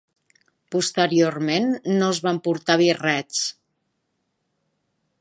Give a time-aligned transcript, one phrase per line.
[0.75, 1.69] Posteriorment,
[2.01, 3.47] no es van portar birrets.